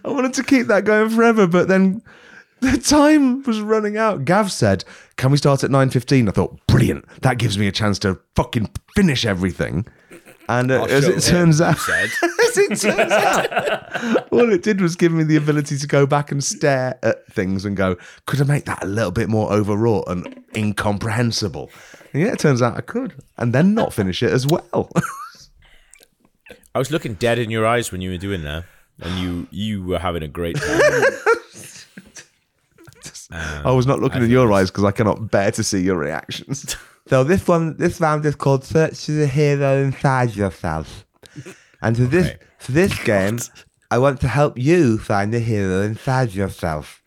[0.04, 2.02] I wanted to keep that going forever, but then
[2.60, 4.24] the time was running out.
[4.24, 4.84] Gav said,
[5.16, 6.28] Can we start at 9.15?
[6.28, 7.04] I thought, brilliant.
[7.22, 9.86] That gives me a chance to fucking finish everything.
[10.48, 15.12] And uh, as it turns out, as it turns out, all it did was give
[15.12, 18.64] me the ability to go back and stare at things and go, could I make
[18.64, 21.70] that a little bit more overwrought and incomprehensible?
[22.14, 24.90] And yeah, it turns out I could, and then not finish it as well.
[26.74, 28.64] I was looking dead in your eyes when you were doing that,
[29.00, 30.80] and you you were having a great time.
[33.30, 36.74] I was not looking in your eyes because I cannot bear to see your reactions.
[37.08, 41.06] So this one, this round is called "Search for the Hero Inside Yourself,"
[41.80, 43.38] and for this for this game,
[43.90, 47.02] I want to help you find the hero inside yourself.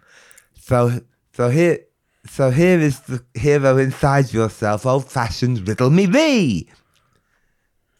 [0.60, 1.02] So
[1.34, 1.80] so here
[2.26, 6.70] so here is the hero inside yourself, old-fashioned riddle me me.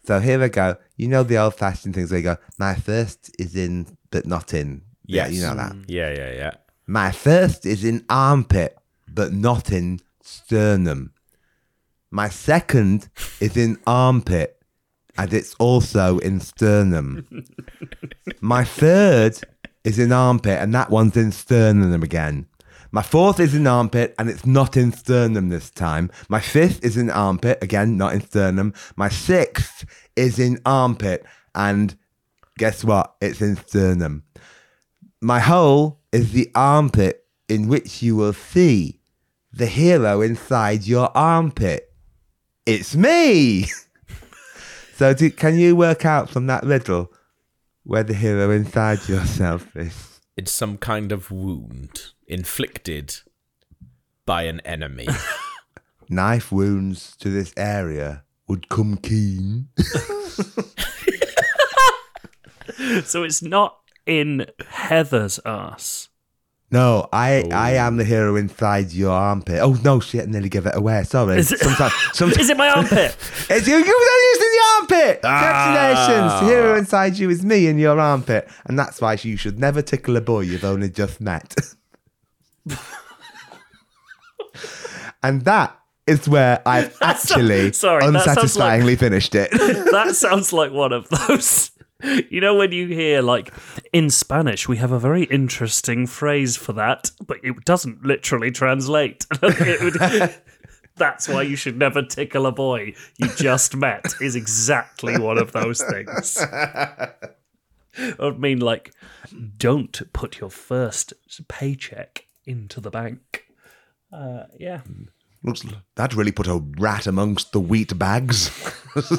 [0.04, 0.76] So here we go.
[0.96, 4.82] You know the old-fashioned things where you go, my first is in but not in.
[5.06, 5.72] Yeah, you know that.
[5.72, 5.84] Mm.
[5.86, 6.54] Yeah, yeah, yeah.
[6.86, 8.76] My first is in armpit,
[9.08, 11.12] but not in sternum.
[12.14, 13.08] My second
[13.40, 14.62] is in armpit,
[15.16, 17.26] and it's also in sternum.
[18.42, 19.38] My third
[19.82, 22.48] is in armpit, and that one's in sternum again.
[22.90, 26.10] My fourth is in armpit, and it's not in sternum this time.
[26.28, 28.74] My fifth is in armpit, again, not in sternum.
[28.94, 31.96] My sixth is in armpit, and
[32.58, 33.14] guess what?
[33.22, 34.24] It's in sternum.
[35.22, 39.00] My hole is the armpit in which you will see
[39.50, 41.91] the hero inside your armpit.
[42.64, 43.66] It's me!
[44.94, 47.12] so, do, can you work out from that riddle
[47.84, 50.20] where the hero inside yourself is?
[50.36, 53.16] It's some kind of wound inflicted
[54.24, 55.08] by an enemy.
[56.08, 59.68] Knife wounds to this area would come keen.
[63.04, 66.08] So it's not in Heather's ass.
[66.72, 67.86] No, I I oh.
[67.86, 69.60] am the hero inside your armpit.
[69.60, 70.22] Oh no, shit!
[70.22, 71.04] I nearly give it away.
[71.04, 71.36] Sorry.
[71.38, 73.14] Is it- sometimes, sometimes Is it my armpit?
[73.50, 73.76] It's you.
[73.76, 75.20] You using the armpit.
[75.22, 75.36] Ah.
[75.66, 76.40] Congratulations.
[76.40, 79.82] The hero inside you is me in your armpit, and that's why you should never
[79.82, 81.54] tickle a boy you've only just met.
[85.22, 89.50] and that is where I've actually sorry, that sounds like- unsatisfyingly finished it.
[89.50, 91.70] that sounds like one of those.
[92.30, 93.52] You know, when you hear, like,
[93.92, 99.24] in Spanish, we have a very interesting phrase for that, but it doesn't literally translate.
[99.42, 99.96] Would-
[100.96, 105.52] that's why you should never tickle a boy you just met, is exactly one of
[105.52, 106.36] those things.
[106.38, 108.92] I mean, like,
[109.56, 111.12] don't put your first
[111.48, 113.44] paycheck into the bank.
[114.12, 114.80] Uh, yeah.
[115.44, 115.64] Looks
[115.96, 118.50] that really put a rat amongst the wheat bags.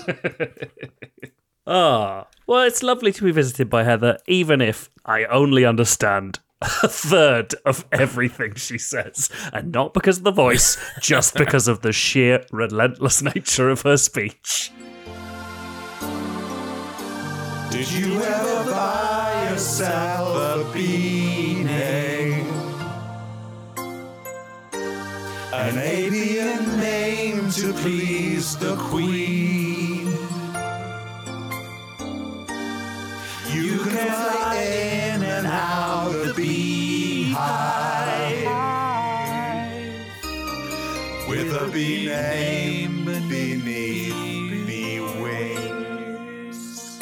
[1.66, 6.88] Ah, well, it's lovely to be visited by Heather, even if I only understand a
[6.88, 11.91] third of everything she says, and not because of the voice, just because of the
[11.91, 14.72] sheer relentless nature of her speech.
[17.72, 22.44] Did you ever buy yourself a beanie?
[25.54, 29.62] An alien name to please the queen.
[42.14, 46.99] Name beneath the wings.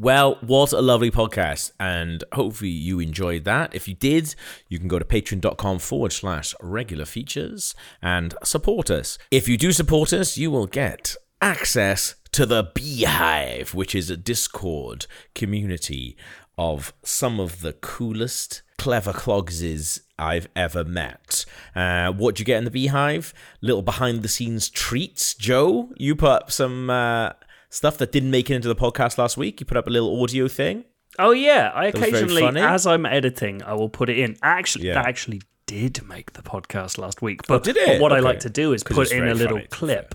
[0.00, 3.74] Well, what a lovely podcast, and hopefully you enjoyed that.
[3.74, 4.34] If you did,
[4.68, 9.18] you can go to patreon.com forward slash regular features and support us.
[9.30, 14.16] If you do support us, you will get access to the Beehive, which is a
[14.16, 16.16] Discord community
[16.58, 21.44] of some of the coolest clever clogses I've ever met.
[21.74, 23.32] Uh, what do you get in the Beehive?
[23.60, 25.34] Little behind the scenes treats.
[25.34, 27.30] Joe, you put up some uh,
[27.70, 29.60] stuff that didn't make it into the podcast last week.
[29.60, 30.84] You put up a little audio thing.
[31.18, 34.36] Oh yeah, I occasionally, as I'm editing, I will put it in.
[34.42, 34.94] Actually, Yeah.
[34.94, 37.46] that actually did make the podcast last week.
[37.46, 37.86] But, did it?
[37.86, 40.14] but what I like to do is put in a little funny, clip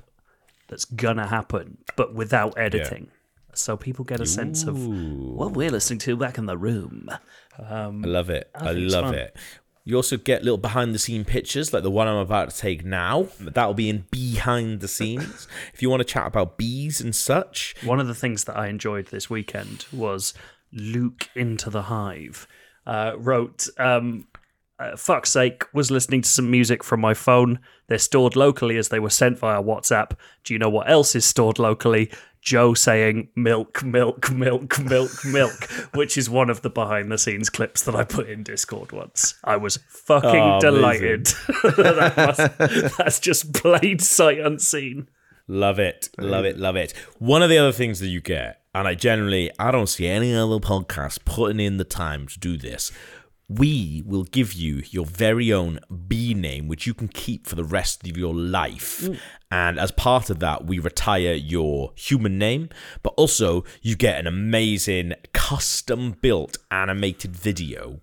[0.70, 3.10] that's gonna happen, but without editing.
[3.58, 7.10] So people get a sense of what we're listening to back in the room.
[7.60, 8.50] I love it.
[8.56, 9.16] I, it's love fun.
[9.16, 9.38] it.
[9.86, 12.86] You also get little behind the scene pictures like the one I'm about to take
[12.86, 13.28] now.
[13.40, 15.48] That'll be in behind the scenes.
[15.74, 18.68] if you want to chat about bees and such, One of the things that I
[18.68, 20.34] enjoyed this weekend was
[20.72, 22.48] Luke into the Hive
[22.88, 24.28] uh, wrote um,
[24.92, 27.60] uh, fuck's sake, was listening to some music from my phone.
[27.88, 30.12] They're stored locally as they were sent via WhatsApp.
[30.44, 32.12] Do you know what else is stored locally?
[32.42, 35.64] Joe saying milk, milk, milk, milk, milk,
[35.94, 39.36] which is one of the behind the scenes clips that I put in Discord once.
[39.46, 41.26] I was fucking Oh, delighted.
[41.64, 45.08] that must- that's just played sight unseen.
[45.48, 46.94] Love it, love it, love it.
[47.20, 50.34] One of the other things that you get, and I generally I don't see any
[50.34, 52.92] other podcast putting in the time to do this.
[53.50, 57.64] We will give you your very own B name, which you can keep for the
[57.64, 59.08] rest of your life.
[59.52, 62.70] And as part of that, we retire your human name,
[63.04, 68.00] but also you get an amazing custom built animated video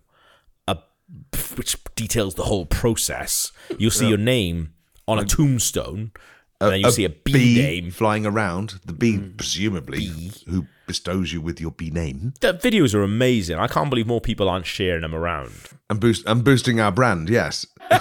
[0.69, 0.77] uh,
[1.57, 3.51] which details the whole process.
[3.79, 4.75] You'll see your name
[5.09, 6.13] on a tombstone,
[6.61, 7.91] and then you see a B, bee name.
[7.91, 8.81] flying around.
[8.85, 13.57] The bee, presumably, who bestows you with your B name The videos are amazing.
[13.59, 15.53] I can't believe more people aren't sharing them around.
[15.89, 17.29] and boost and boosting our brand.
[17.29, 17.65] Yes,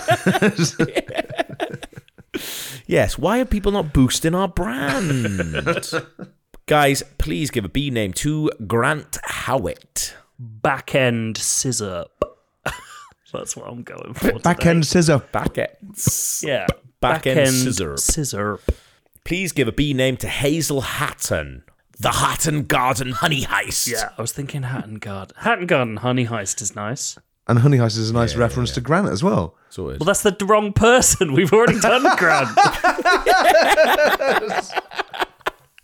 [2.88, 5.92] Yes, why are people not boosting our brand?
[6.66, 10.16] Guys, please give a B name to Grant Howitt.
[10.40, 12.06] Back end scissor.
[13.34, 14.40] That's what I'm going for.
[14.40, 14.70] back today.
[14.72, 15.20] end scissor.
[15.32, 16.44] Backends.
[16.44, 16.66] Yeah.
[17.00, 17.98] Back end scissor.
[17.98, 18.60] Scissor.
[19.24, 21.64] Please give a B name to Hazel Hatton.
[22.00, 23.88] The Hatton Garden Honey Heist.
[23.91, 25.36] Yeah, I was thinking Hatton Garden.
[25.39, 27.18] Hatton Garden Honey Heist is nice.
[27.47, 29.56] And Honey Heist is a nice reference to Grant as well.
[29.70, 30.00] So it is.
[30.00, 31.34] Well, that's the wrong person.
[31.34, 32.58] We've already done Grant.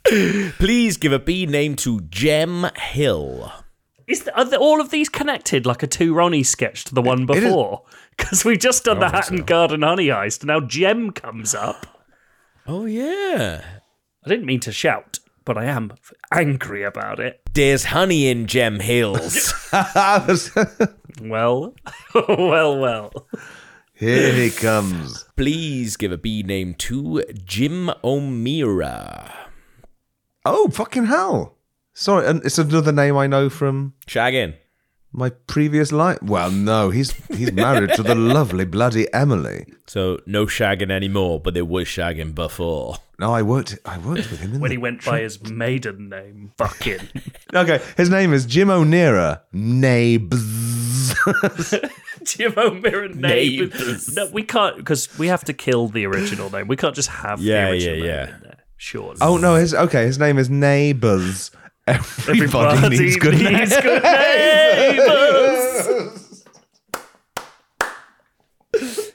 [0.58, 3.52] Please give a B name to Gem Hill.
[4.08, 7.02] Is the, are the, all of these connected like a two Ronnie sketch to the
[7.02, 7.84] one It is- before?
[8.18, 11.86] Because we've just done the Hatton Garden Honey Heist, and now Gem comes up.
[12.66, 13.62] Oh, yeah.
[14.26, 15.94] I didn't mean to shout, but I am
[16.32, 17.42] angry about it.
[17.54, 19.54] There's honey in Gem Hills.
[21.22, 21.74] Well,
[22.28, 23.14] well, well.
[23.94, 25.24] Here he comes.
[25.38, 29.34] Please give a B name to Jim O'Meara.
[30.46, 31.58] Oh, fucking hell.
[31.94, 34.56] Sorry, and it's another name I know from Shaggin.
[35.18, 36.22] My previous life.
[36.22, 39.66] Well, no, he's he's married to the lovely bloody Emily.
[39.88, 42.98] So no shagging anymore, but there was shagging before.
[43.18, 46.10] No, I worked I worked with him in When the he went by his maiden
[46.10, 47.00] name, fucking.
[47.54, 49.44] Okay, his name is Jim O'Meara.
[49.54, 51.16] Nabs.
[52.26, 53.22] Jim O'Meara name.
[53.22, 54.14] Neighbours.
[54.16, 56.68] No, we can't because we have to kill the original name.
[56.68, 58.36] We can't just have Yeah, the original yeah, name yeah.
[58.36, 58.58] in there.
[58.78, 59.14] Sure.
[59.22, 61.52] oh no, his okay, his name is Neighbours.
[61.88, 63.70] Everybody, needs good names.
[63.72, 65.86] needs good neighbours.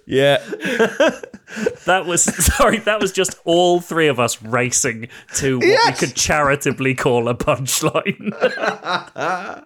[0.06, 0.42] Yeah.
[1.86, 2.78] That was sorry.
[2.78, 6.00] That was just all three of us racing to what Yes.
[6.00, 8.30] we could charitably call a punchline.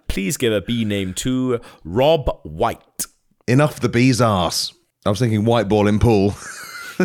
[0.09, 3.05] Please give a B name to Rob White.
[3.47, 4.73] Enough the bee's arse.
[5.05, 6.35] I was thinking white ball in pool.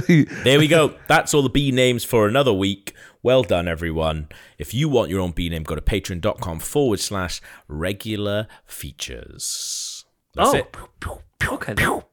[0.08, 0.93] There we go.
[1.08, 2.93] That's all the B names for another week.
[3.22, 4.30] Well done, everyone.
[4.57, 10.05] If you want your own B name, go to patreon.com forward slash regular features.
[10.36, 10.55] That's Oh.
[10.57, 10.76] it.
[11.45, 11.74] okay.
[11.74, 12.03] then.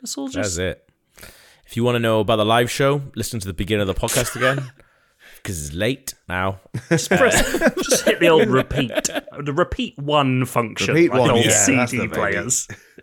[0.00, 0.88] That's all That's it.
[1.66, 4.00] If you want to know about the live show, listen to the beginning of the
[4.00, 4.70] podcast again.
[5.42, 6.58] Because it's late now.
[6.88, 8.90] Just, press, just hit the old repeat.
[8.90, 10.94] The repeat one function.
[10.94, 12.50] Repeat like one, old yeah, that's the CD baby.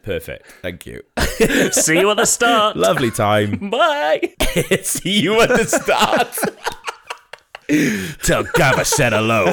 [0.03, 0.23] Players.
[0.25, 0.45] Perfect.
[0.61, 1.01] Thank you.
[1.71, 2.75] See you at the start.
[2.75, 3.69] Lovely time.
[3.69, 4.33] Bye.
[4.83, 6.37] See you at the start.
[8.23, 9.45] Tell Gava said hello.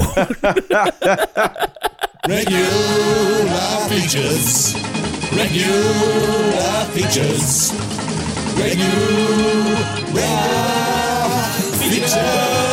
[2.29, 4.75] Regular features.
[5.33, 7.73] Regular features.
[8.59, 9.77] Regular
[11.79, 12.70] features.